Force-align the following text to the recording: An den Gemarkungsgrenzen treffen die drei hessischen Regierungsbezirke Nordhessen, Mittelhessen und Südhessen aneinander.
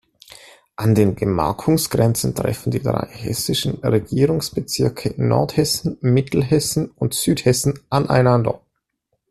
An 0.77 0.95
den 0.95 1.15
Gemarkungsgrenzen 1.15 2.33
treffen 2.33 2.71
die 2.71 2.81
drei 2.81 3.05
hessischen 3.11 3.75
Regierungsbezirke 3.83 5.13
Nordhessen, 5.17 5.99
Mittelhessen 6.01 6.89
und 6.95 7.13
Südhessen 7.13 7.79
aneinander. 7.91 8.61